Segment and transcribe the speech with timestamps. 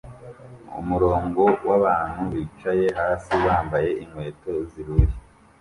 [0.81, 5.11] Umurongo wabantu bicaye hasi bambaye inkweto zihuye